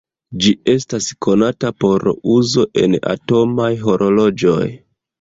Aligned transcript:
Ĝi 0.45 0.53
estas 0.71 1.09
konata 1.25 1.71
por 1.85 2.07
uzo 2.39 2.67
en 2.87 2.99
atomaj 3.15 3.71
horloĝoj. 3.87 4.61